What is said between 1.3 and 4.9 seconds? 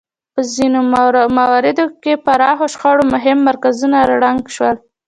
مواردو کې پراخو شخړو مهم مرکزونه ړنګ شول.